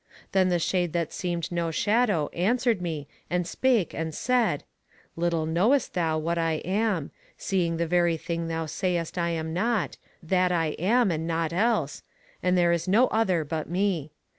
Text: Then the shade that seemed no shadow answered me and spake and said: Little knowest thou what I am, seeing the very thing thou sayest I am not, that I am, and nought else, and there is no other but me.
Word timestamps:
Then 0.31 0.49
the 0.49 0.57
shade 0.57 0.93
that 0.93 1.13
seemed 1.13 1.51
no 1.51 1.69
shadow 1.69 2.29
answered 2.29 2.81
me 2.81 3.07
and 3.29 3.45
spake 3.45 3.93
and 3.93 4.15
said: 4.15 4.63
Little 5.15 5.45
knowest 5.45 5.93
thou 5.93 6.17
what 6.17 6.39
I 6.39 6.53
am, 6.65 7.11
seeing 7.37 7.77
the 7.77 7.85
very 7.85 8.17
thing 8.17 8.47
thou 8.47 8.65
sayest 8.65 9.19
I 9.19 9.29
am 9.29 9.53
not, 9.53 9.97
that 10.23 10.51
I 10.51 10.69
am, 10.79 11.11
and 11.11 11.27
nought 11.27 11.53
else, 11.53 12.01
and 12.41 12.57
there 12.57 12.71
is 12.73 12.87
no 12.87 13.09
other 13.09 13.43
but 13.45 13.69
me. 13.69 14.11